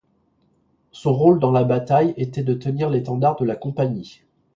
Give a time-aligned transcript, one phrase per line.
[0.91, 4.21] Son rôle dans la bataille était de tenir l'étendard de la compagnie.